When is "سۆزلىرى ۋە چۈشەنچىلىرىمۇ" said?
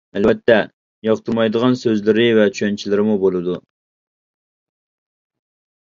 1.83-3.21